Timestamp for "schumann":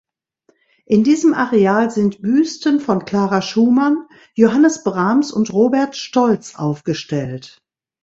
3.43-4.07